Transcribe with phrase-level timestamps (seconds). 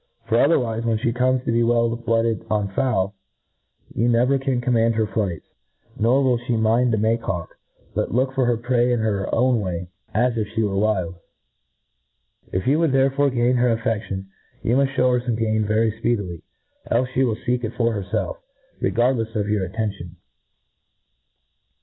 [0.27, 3.13] For, othcrwife^^ when fhe comes to be well blooded on fowl,
[3.93, 5.45] you, never can * command her flights;.
[5.95, 7.49] nor will fhe mind a make ha\yk,
[7.93, 9.27] but look for her prey in her.
[9.31, 11.15] pwn way, as if flie were wild.
[12.51, 14.25] If you would there fore gain her aflfeftion,
[14.63, 16.41] you mufllhew her game very fpeedily,
[16.89, 18.37] elfe fhe will feek it for herfetf,
[18.79, 20.15] re• gardlefs of your attention.